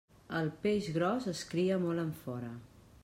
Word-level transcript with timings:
El 0.37 0.47
peix 0.63 0.87
gros 0.95 1.27
es 1.33 1.43
cria 1.53 1.77
molt 1.85 2.05
enfora. 2.07 2.51